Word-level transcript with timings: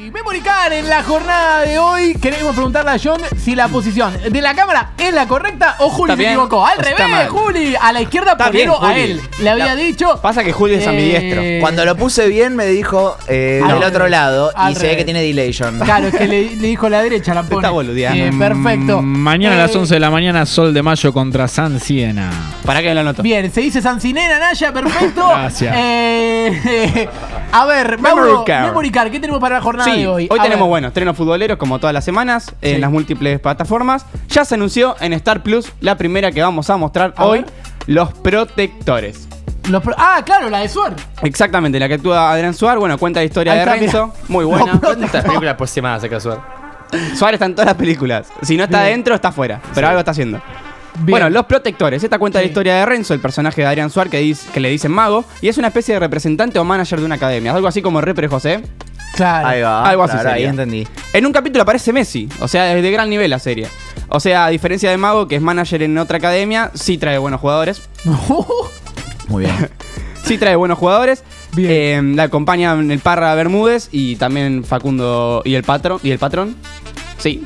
Y 0.00 0.12
Memory 0.12 0.40
Card 0.42 0.72
en 0.74 0.88
la 0.88 1.02
jornada 1.02 1.62
de 1.62 1.76
hoy 1.80 2.14
queremos 2.22 2.54
preguntarle 2.54 2.92
a 2.92 2.98
John 3.02 3.20
si 3.36 3.56
la 3.56 3.66
posición 3.66 4.16
de 4.30 4.40
la 4.40 4.54
cámara 4.54 4.92
es 4.96 5.12
la 5.12 5.26
correcta 5.26 5.74
o 5.80 5.90
Juli 5.90 6.12
¿Está 6.12 6.14
se 6.14 6.18
bien 6.20 6.30
equivocó. 6.34 6.64
Al 6.64 6.78
está 6.78 6.90
revés, 6.90 7.08
mal? 7.10 7.28
Juli. 7.28 7.74
A 7.80 7.92
la 7.92 8.02
izquierda 8.02 8.32
Está 8.32 8.48
bien, 8.50 8.68
primero 8.70 8.84
a 8.84 8.90
Juli. 8.92 9.00
él. 9.00 9.20
Le 9.42 9.50
había 9.50 9.64
La- 9.66 9.74
dicho. 9.74 10.20
Pasa 10.22 10.44
que 10.44 10.52
Juli 10.52 10.74
es 10.74 10.86
Eh, 10.86 10.88
ambidiestro. 10.88 11.42
Cuando 11.60 11.84
lo 11.84 11.96
puse 11.96 12.28
bien 12.28 12.54
me 12.54 12.66
dijo 12.66 13.16
eh, 13.26 13.60
Al 13.64 13.72
del 13.74 13.82
otro 13.82 14.06
lado 14.08 14.52
Al 14.54 14.70
y 14.70 14.74
se 14.76 14.82
ve 14.82 14.88
revés. 14.90 14.98
que 14.98 15.04
tiene 15.04 15.22
delation. 15.22 15.80
Claro, 15.80 16.06
es 16.06 16.14
que 16.14 16.28
le, 16.28 16.42
le 16.54 16.68
dijo 16.68 16.86
a 16.86 16.90
la 16.90 17.02
derecha 17.02 17.34
la 17.34 17.42
pone. 17.42 17.56
está 17.56 17.70
boludeando. 17.70 18.24
Eh, 18.24 18.32
perfecto. 18.38 19.02
Mm, 19.02 19.04
Mañana 19.18 19.56
a 19.56 19.58
las 19.58 19.74
Eh, 19.74 19.78
11 19.78 19.94
de 19.94 20.00
la 20.00 20.10
mañana, 20.12 20.46
Sol 20.46 20.72
de 20.72 20.80
Mayo 20.82 21.12
contra 21.12 21.48
San 21.48 21.80
Siena. 21.80 22.30
¿Para 22.64 22.82
qué 22.82 22.94
lo 22.94 23.00
anoto? 23.00 23.22
Bien, 23.24 23.50
se 23.50 23.62
dice 23.62 23.82
Sancinena, 23.82 24.38
Naya, 24.38 24.72
perfecto. 24.72 25.26
Gracias. 25.30 25.74
Eh, 25.76 26.37
a 27.52 27.66
ver, 27.66 27.98
Memory 28.00 28.02
Mauro, 28.30 28.44
card. 28.44 28.66
Memory 28.66 28.90
Card, 28.90 29.10
¿qué 29.10 29.20
tenemos 29.20 29.40
para 29.40 29.56
la 29.56 29.60
jornada 29.62 29.90
Sí, 29.90 30.00
de 30.00 30.08
hoy? 30.08 30.28
hoy 30.30 30.38
A 30.38 30.42
tenemos, 30.42 30.64
ver. 30.66 30.70
bueno, 30.70 30.88
estrenos 30.88 31.16
futboleros 31.16 31.58
como 31.58 31.78
todas 31.78 31.94
las 31.94 32.04
semanas 32.04 32.54
en 32.62 32.80
las 32.80 32.90
múltiples 32.90 33.40
plataformas. 33.40 34.06
Ya 34.28 34.44
se 34.44 34.54
anunció 34.54 34.96
en 35.00 35.12
Star 35.14 35.42
Plus 35.42 35.72
la 35.80 35.96
primera 35.96 36.32
que 36.32 36.42
vamos 36.42 36.68
a 36.70 36.76
mostrar 36.76 37.14
A 37.16 37.24
hoy, 37.26 37.40
ver. 37.40 37.48
Los 37.86 38.12
Protectores. 38.12 39.28
Los 39.68 39.82
pro- 39.82 39.94
ah, 39.98 40.22
claro, 40.24 40.48
la 40.48 40.60
de 40.60 40.68
Suar. 40.68 40.94
Exactamente, 41.22 41.78
la 41.78 41.88
que 41.88 41.94
actúa 41.94 42.32
Adrián 42.32 42.54
Suar, 42.54 42.78
bueno, 42.78 42.96
cuenta 42.98 43.20
la 43.20 43.24
historia 43.24 43.52
Ahí 43.52 43.58
de 43.58 43.64
está, 43.64 43.74
Renzo, 43.76 44.06
mira. 44.06 44.18
muy 44.28 44.44
buena. 44.46 44.80
¿Cuántas 44.80 45.24
películas 45.24 45.54
por 45.56 45.68
semana 45.68 46.00
saca 46.00 46.18
Suar? 46.20 46.40
Suárez 47.14 47.34
está 47.34 47.44
en 47.44 47.54
todas 47.54 47.66
las 47.66 47.74
películas. 47.74 48.28
Si 48.42 48.56
no 48.56 48.64
está 48.64 48.78
Bien. 48.78 48.92
adentro, 48.92 49.14
está 49.14 49.28
afuera. 49.28 49.60
Pero 49.74 49.88
algo 49.88 49.98
está 49.98 50.12
haciendo. 50.12 50.40
Bien. 50.98 51.06
Bueno, 51.10 51.30
Los 51.30 51.46
Protectores. 51.46 52.02
Esta 52.02 52.18
cuenta 52.18 52.38
Sí. 52.38 52.44
la 52.44 52.48
historia 52.48 52.74
de 52.76 52.86
Renzo, 52.86 53.14
el 53.14 53.20
personaje 53.20 53.60
de 53.62 53.66
Adrián 53.66 53.90
Suar, 53.90 54.08
que, 54.10 54.18
dice- 54.18 54.48
que 54.52 54.60
le 54.60 54.68
dicen 54.70 54.90
mago. 54.92 55.24
Y 55.40 55.48
es 55.48 55.58
una 55.58 55.68
especie 55.68 55.94
de 55.94 56.00
representante 56.00 56.58
o 56.58 56.64
manager 56.64 56.98
de 57.00 57.06
una 57.06 57.14
academia. 57.16 57.54
Algo 57.54 57.68
así 57.68 57.82
como 57.82 58.00
Repre 58.00 58.28
José. 58.28 58.62
Claro. 59.14 59.48
Ahí 59.48 59.62
va. 59.62 59.84
Algo 59.88 60.02
así 60.04 60.12
claro, 60.12 60.30
ahí 60.30 60.44
entendí. 60.44 60.86
En 61.12 61.26
un 61.26 61.32
capítulo 61.32 61.62
aparece 61.62 61.92
Messi. 61.92 62.28
O 62.40 62.46
sea, 62.48 62.76
es 62.76 62.82
de 62.82 62.90
gran 62.90 63.08
nivel 63.10 63.30
la 63.30 63.38
serie. 63.38 63.66
O 64.08 64.20
sea, 64.20 64.46
a 64.46 64.48
diferencia 64.48 64.90
de 64.90 64.96
Mago, 64.96 65.26
que 65.28 65.36
es 65.36 65.42
manager 65.42 65.82
en 65.82 65.98
otra 65.98 66.18
academia, 66.18 66.70
sí 66.74 66.98
trae 66.98 67.18
buenos 67.18 67.40
jugadores. 67.40 67.82
Muy 69.28 69.44
bien. 69.44 69.70
Sí 70.24 70.36
trae 70.36 70.56
buenos 70.56 70.76
jugadores. 70.76 71.24
Bien. 71.54 72.12
Eh, 72.12 72.16
la 72.16 72.24
acompañan 72.24 72.90
el 72.90 72.98
Parra 72.98 73.34
Bermúdez 73.34 73.88
y 73.92 74.16
también 74.16 74.62
Facundo 74.62 75.40
y 75.42 75.54
el 75.54 75.62
patrón. 75.62 76.00
¿Y 76.02 76.10
el 76.10 76.18
patrón? 76.18 76.54
Sí. 77.16 77.42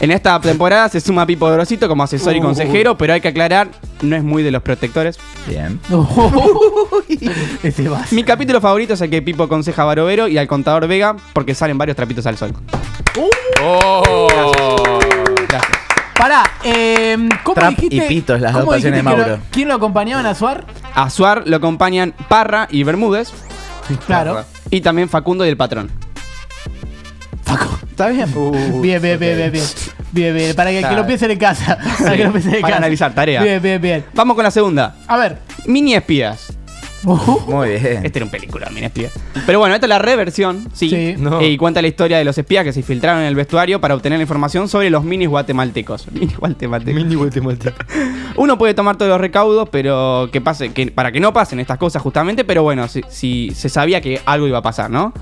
En 0.00 0.12
esta 0.12 0.40
temporada 0.40 0.88
se 0.88 1.00
suma 1.00 1.26
Pipo 1.26 1.50
Grosito 1.50 1.88
como 1.88 2.04
asesor 2.04 2.36
y 2.36 2.38
Uh. 2.38 2.42
consejero, 2.42 2.96
pero 2.96 3.14
hay 3.14 3.20
que 3.20 3.28
aclarar, 3.28 3.68
no 4.00 4.14
es 4.14 4.22
muy 4.22 4.44
de 4.44 4.52
los 4.52 4.62
protectores. 4.62 5.18
Bien. 5.48 5.80
Ese 7.64 7.88
va. 7.88 8.02
Mi 8.12 8.22
capítulo 8.22 8.60
favorito 8.60 8.94
es 8.94 9.00
el 9.00 9.10
que 9.10 9.20
Pipo 9.22 9.42
aconseja 9.44 9.82
a 9.82 9.86
Barovero 9.86 10.28
y 10.28 10.38
al 10.38 10.46
contador 10.46 10.86
Vega 10.86 11.16
porque 11.32 11.54
salen 11.54 11.78
varios 11.78 11.96
trapitos 11.96 12.26
al 12.26 12.36
sol. 12.36 12.52
¡Oh! 13.60 14.98
Gracias. 15.48 15.72
Pará, 16.16 16.44
eh, 16.64 17.16
¿cómo 17.44 17.54
Trap 17.54 17.70
dijiste? 17.76 17.96
y 17.96 18.00
pitos, 18.08 18.40
las 18.40 18.52
dos 18.52 18.62
cómo 18.62 18.72
pasiones 18.72 19.02
dijiste 19.04 19.10
de 19.20 19.22
que 19.24 19.30
lo- 19.30 19.36
Mauro. 19.36 19.46
¿Quién 19.52 19.68
lo 19.68 19.74
acompañaban 19.74 20.26
a 20.26 20.34
Suar? 20.34 20.64
A 20.94 21.10
Suar 21.10 21.42
lo 21.46 21.56
acompañan 21.56 22.12
Parra 22.28 22.66
y 22.70 22.82
Bermúdez 22.84 23.30
Claro. 24.06 24.44
y 24.70 24.80
también 24.80 25.08
Facundo 25.08 25.44
y 25.44 25.48
el 25.48 25.56
patrón. 25.56 25.90
¿Está 27.90 28.08
bien? 28.08 28.32
bien, 28.80 29.02
bien, 29.02 29.18
bien, 29.18 29.36
bien, 29.36 29.52
bien. 29.52 29.64
Bien, 30.12 30.34
bien. 30.34 30.54
Para 30.56 30.70
que, 30.70 30.82
que 30.82 30.94
lo 30.94 31.06
piensen 31.06 31.30
en 31.30 31.38
casa. 31.38 31.78
Para 31.98 32.16
que 32.16 32.24
lo 32.24 32.32
piensen 32.32 32.54
en 32.54 32.60
para 32.60 32.72
casa. 32.72 32.78
analizar, 32.78 33.14
tarea. 33.14 33.42
Bien, 33.42 33.62
bien, 33.62 33.80
bien. 33.80 34.04
Vamos 34.14 34.34
con 34.34 34.44
la 34.44 34.50
segunda. 34.50 34.96
A 35.06 35.16
ver. 35.16 35.38
Mini 35.66 35.94
espías. 35.94 36.52
Muy 37.04 37.68
bien. 37.68 38.04
Este 38.04 38.18
era 38.18 38.24
un 38.24 38.30
película, 38.30 38.68
Mini 38.70 38.86
espías. 38.86 39.12
Pero 39.46 39.60
bueno, 39.60 39.74
esta 39.74 39.86
es 39.86 39.88
la 39.88 39.98
reversión, 40.00 40.66
sí. 40.72 40.90
Sí. 40.90 41.14
No. 41.16 41.40
Y 41.40 41.56
cuenta 41.56 41.80
la 41.80 41.88
historia 41.88 42.18
de 42.18 42.24
los 42.24 42.36
espías 42.36 42.64
que 42.64 42.72
se 42.72 42.80
infiltraron 42.80 43.22
en 43.22 43.28
el 43.28 43.34
vestuario 43.36 43.80
para 43.80 43.94
obtener 43.94 44.18
la 44.18 44.22
información 44.22 44.68
sobre 44.68 44.90
los 44.90 45.04
minis 45.04 45.28
guatemaltecos. 45.28 46.06
Mini 46.12 46.34
guatemaltecos. 46.34 47.02
Mini 47.02 47.14
guatemalteco. 47.16 47.76
Uno 48.36 48.58
puede 48.58 48.74
tomar 48.74 48.96
todos 48.96 49.10
los 49.10 49.20
recaudos, 49.20 49.68
pero 49.68 50.28
que 50.32 50.40
pase, 50.40 50.72
que, 50.72 50.90
para 50.90 51.12
que 51.12 51.20
no 51.20 51.32
pasen 51.32 51.60
estas 51.60 51.78
cosas 51.78 52.02
justamente, 52.02 52.44
pero 52.44 52.62
bueno, 52.62 52.88
si, 52.88 53.02
si 53.08 53.52
se 53.54 53.68
sabía 53.68 54.00
que 54.00 54.20
algo 54.24 54.46
iba 54.46 54.58
a 54.58 54.62
pasar, 54.62 54.90
¿no? 54.90 55.12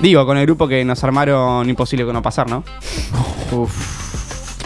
Digo, 0.00 0.26
con 0.26 0.36
el 0.36 0.46
grupo 0.46 0.66
que 0.66 0.84
nos 0.84 1.02
armaron 1.04 1.68
imposible 1.68 2.04
que 2.04 2.12
no 2.12 2.22
pasar, 2.22 2.50
¿no? 2.50 2.64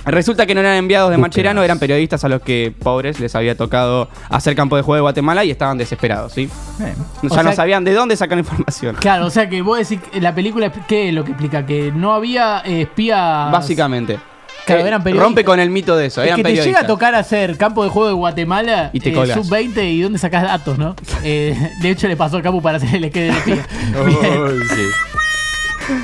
Resulta 0.07 0.45
que 0.47 0.55
no 0.55 0.61
eran 0.61 0.75
enviados 0.77 1.11
de 1.11 1.17
Macherano, 1.19 1.63
eran 1.63 1.79
periodistas 1.79 2.25
a 2.25 2.29
los 2.29 2.43
que, 2.43 2.75
pobres, 2.79 3.21
les 3.21 3.35
había 3.35 3.57
tocado 3.57 4.09
hacer 4.29 4.55
campo 4.55 4.77
de 4.77 4.83
juego 4.83 4.97
de 4.97 5.01
Guatemala 5.01 5.45
y 5.45 5.51
estaban 5.51 5.79
desesperados, 5.79 6.33
¿sí? 6.33 6.49
Bien. 6.79 6.95
Ya 7.23 7.29
O 7.31 7.37
no 7.43 7.43
sea- 7.45 7.53
sabían 7.55 7.85
de 7.85 7.93
dónde 7.95 8.17
sacan 8.17 8.39
información. 8.39 8.97
Claro, 9.01 9.27
o 9.27 9.31
sea 9.31 9.49
que 9.49 9.63
vos 9.63 9.79
decís 9.79 10.01
la 10.21 10.35
película, 10.35 10.71
¿qué 10.87 11.09
es 11.09 11.15
lo 11.15 11.25
que 11.25 11.31
explica? 11.31 11.65
Que 11.65 11.91
no 11.91 12.13
había 12.13 12.61
eh, 12.67 12.83
espías. 12.83 13.51
Básicamente. 13.51 14.19
Claro, 14.67 14.83
Eh, 14.83 14.89
eran 14.89 15.03
periodistas. 15.03 15.27
rompe 15.27 15.45
con 15.45 15.59
el 15.61 15.69
mito 15.71 15.95
de 15.97 16.07
eso, 16.07 16.21
Es 16.23 16.27
eran 16.29 16.37
que 16.39 16.43
te 16.45 16.55
llega 16.63 16.81
a 16.81 16.87
tocar 16.87 17.15
hacer 17.15 17.57
campo 17.59 17.83
de 17.85 17.91
juego 17.91 18.09
de 18.09 18.15
Guatemala, 18.15 18.91
Y 18.93 19.01
te 19.01 19.11
eh, 19.11 19.13
colgas. 19.13 19.37
sub-20 19.47 19.91
y 19.91 20.01
dónde 20.03 20.19
sacás 20.19 20.43
datos, 20.43 20.79
¿no? 20.79 20.95
Eh, 21.25 21.55
de 21.81 21.91
hecho, 21.91 22.09
le 22.09 22.17
pasó 22.17 22.37
a 22.39 22.43
Capu 22.43 22.61
para 22.63 22.77
hacer 22.77 22.95
el 22.95 23.05
esquema 23.05 23.33
de 23.35 23.39
espía. 23.41 23.67
Uy, 24.05 24.61
sí. 24.69 25.95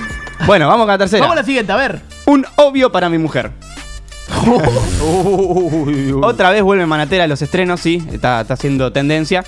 Bueno, 0.47 0.69
vamos 0.69 0.85
con 0.85 0.89
la 0.93 0.99
tercera. 0.99 1.21
Vamos 1.21 1.37
a 1.37 1.41
la 1.41 1.45
siguiente, 1.47 1.73
a 1.73 1.77
ver. 1.77 2.01
Un 2.27 2.47
obvio 2.57 2.91
para 2.93 3.09
mi 3.09 3.19
mujer. 3.19 3.51
Otra 6.23 6.51
vez 6.51 6.63
vuelve 6.63 6.87
Manatera 6.87 7.25
a 7.25 7.27
los 7.27 7.43
estrenos, 7.43 7.81
sí, 7.81 8.03
está, 8.13 8.41
está 8.41 8.55
haciendo 8.55 8.93
tendencia. 8.93 9.45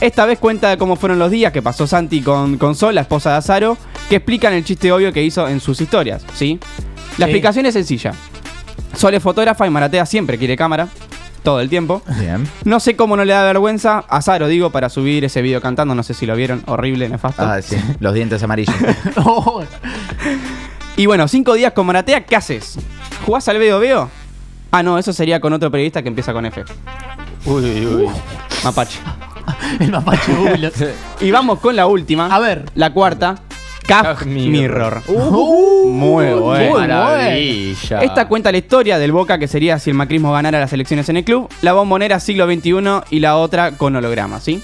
Esta 0.00 0.24
vez 0.26 0.38
cuenta 0.38 0.76
cómo 0.76 0.96
fueron 0.96 1.18
los 1.18 1.30
días 1.30 1.52
que 1.52 1.62
pasó 1.62 1.86
Santi 1.86 2.22
con, 2.22 2.58
con 2.58 2.74
Sol, 2.74 2.94
la 2.94 3.02
esposa 3.02 3.30
de 3.32 3.36
Azaro, 3.36 3.76
que 4.08 4.16
explican 4.16 4.52
el 4.52 4.64
chiste 4.64 4.90
obvio 4.92 5.12
que 5.12 5.22
hizo 5.22 5.48
en 5.48 5.60
sus 5.60 5.80
historias, 5.80 6.24
¿sí? 6.34 6.58
La 7.18 7.26
Sí. 7.26 7.30
explicación 7.32 7.66
es 7.66 7.74
sencilla. 7.74 8.12
Sol 8.96 9.14
es 9.14 9.22
fotógrafa 9.22 9.66
y 9.66 9.70
Maratea 9.70 10.04
siempre 10.06 10.38
quiere 10.38 10.56
cámara, 10.56 10.88
todo 11.42 11.60
el 11.60 11.68
tiempo. 11.68 12.02
Bien. 12.18 12.46
No 12.64 12.80
sé 12.80 12.96
cómo 12.96 13.16
no 13.16 13.24
le 13.24 13.32
da 13.32 13.44
vergüenza 13.44 14.04
a 14.08 14.16
Azaro, 14.18 14.48
digo, 14.48 14.70
para 14.70 14.88
subir 14.88 15.24
ese 15.24 15.40
video 15.42 15.60
cantando, 15.60 15.94
no 15.94 16.02
sé 16.02 16.14
si 16.14 16.26
lo 16.26 16.34
vieron, 16.36 16.62
horrible, 16.66 17.08
nefasto. 17.08 17.42
Ah, 17.42 17.60
sí. 17.62 17.76
Los 18.00 18.14
dientes 18.14 18.42
amarillos. 18.42 18.74
Y 20.94 21.06
bueno, 21.06 21.26
cinco 21.26 21.54
días 21.54 21.72
con 21.72 21.86
Maratea, 21.86 22.26
¿qué 22.26 22.36
haces? 22.36 22.74
¿Jugás 23.24 23.48
al 23.48 23.56
veo 23.56 23.78
veo? 23.80 24.10
Ah, 24.74 24.82
no, 24.82 24.96
eso 24.96 25.12
sería 25.12 25.38
con 25.38 25.52
otro 25.52 25.70
periodista 25.70 26.02
que 26.02 26.08
empieza 26.08 26.32
con 26.32 26.46
F. 26.46 26.64
Uy, 27.44 27.62
uy, 27.62 27.86
uy. 27.86 28.06
Mapache. 28.64 28.98
el 29.80 29.90
mapache 29.90 30.32
Bulo. 30.32 30.70
Y 31.20 31.30
vamos 31.30 31.58
con 31.58 31.76
la 31.76 31.86
última. 31.86 32.34
A 32.34 32.38
ver. 32.38 32.64
La 32.74 32.90
cuarta. 32.90 33.34
Caf 33.86 34.20
Caf 34.20 34.26
Mirror. 34.26 35.02
Uh, 35.08 35.88
Muy 35.90 36.32
bueno. 36.32 36.78
Maravilla. 36.78 38.00
Esta 38.00 38.26
cuenta 38.28 38.50
la 38.50 38.56
historia 38.56 38.98
del 38.98 39.12
Boca 39.12 39.38
que 39.38 39.46
sería 39.46 39.78
si 39.78 39.90
el 39.90 39.96
macrismo 39.96 40.32
ganara 40.32 40.58
las 40.58 40.72
elecciones 40.72 41.06
en 41.10 41.18
el 41.18 41.24
club, 41.24 41.50
la 41.60 41.74
bombonera 41.74 42.18
siglo 42.18 42.46
XXI 42.46 43.02
y 43.10 43.20
la 43.20 43.36
otra 43.36 43.72
con 43.72 43.94
holograma, 43.94 44.40
¿sí? 44.40 44.62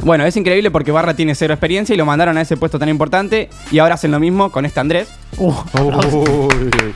Bueno, 0.00 0.24
es 0.24 0.34
increíble 0.38 0.70
porque 0.70 0.92
Barra 0.92 1.12
tiene 1.14 1.34
cero 1.34 1.52
experiencia 1.52 1.92
y 1.92 1.98
lo 1.98 2.06
mandaron 2.06 2.38
a 2.38 2.40
ese 2.40 2.56
puesto 2.56 2.78
tan 2.78 2.88
importante 2.88 3.50
y 3.70 3.80
ahora 3.80 3.96
hacen 3.96 4.12
lo 4.12 4.20
mismo 4.20 4.50
con 4.50 4.64
este 4.64 4.80
Andrés. 4.80 5.08
Uh, 5.36 5.52
Uy. 5.82 6.92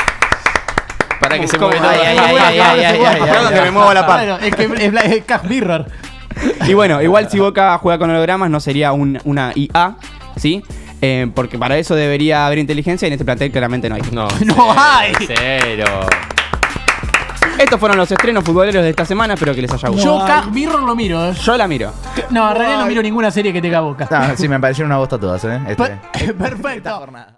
Para 1.22 1.38
que 1.38 1.48
se 1.48 1.58
mueva 1.58 1.76
todo. 1.80 1.88
Ay, 1.90 1.98
ay, 2.18 2.84
ay, 2.84 3.54
que 3.54 3.60
me 3.62 3.70
muevo 3.70 3.94
la 3.94 4.06
parte. 4.06 4.26
Bueno, 4.32 4.44
es 4.44 4.54
que 4.54 5.16
es, 5.16 5.24
Cash 5.24 5.44
Mirror. 5.48 5.86
Y 6.66 6.74
bueno, 6.74 7.00
igual 7.02 7.30
si 7.30 7.38
Boca 7.38 7.78
juega 7.78 7.98
con 7.98 8.10
hologramas 8.10 8.50
no 8.50 8.58
sería 8.60 8.92
un- 8.92 9.18
una 9.24 9.52
IA, 9.54 9.96
¿sí? 10.36 10.62
Eh, 11.00 11.28
porque 11.34 11.58
para 11.58 11.76
eso 11.78 11.94
debería 11.94 12.46
haber 12.46 12.58
inteligencia 12.58 13.06
y 13.06 13.08
en 13.08 13.12
este 13.14 13.24
plantel 13.24 13.50
claramente 13.50 13.88
no 13.88 13.96
hay. 13.96 14.02
No, 14.12 14.28
No 14.44 14.54
cero, 14.54 14.74
hay. 14.76 15.12
Cero. 15.26 15.84
Estos 17.58 17.78
fueron 17.78 17.98
los 17.98 18.10
estrenos 18.10 18.42
futboleros 18.44 18.82
de 18.82 18.90
esta 18.90 19.04
semana, 19.04 19.34
espero 19.34 19.54
que 19.54 19.62
les 19.62 19.70
haya 19.72 19.88
gustado. 19.88 20.20
Yo 20.20 20.26
Cash 20.26 20.46
Mirror 20.46 20.82
lo 20.82 20.96
miro, 20.96 21.28
¿eh? 21.30 21.34
Yo 21.34 21.56
la 21.56 21.68
miro. 21.68 21.92
No, 22.30 22.50
en 22.50 22.56
realidad 22.56 22.80
no 22.80 22.86
miro 22.86 23.02
ninguna 23.02 23.30
serie 23.30 23.52
que 23.52 23.60
tenga 23.60 23.80
boca. 23.80 24.08
Ah, 24.10 24.32
sí, 24.36 24.48
me 24.48 24.58
parecieron 24.58 24.90
una 24.90 24.98
bosta 24.98 25.18
todas, 25.18 25.44
¿eh? 25.44 25.60
Este- 25.68 25.98
Per- 26.12 26.34
Perfecto. 26.38 26.90
jornada. 26.98 27.28